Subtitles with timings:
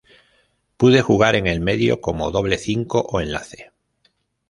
[0.77, 3.71] Puede jugar en el medio como doble cinco o enlace.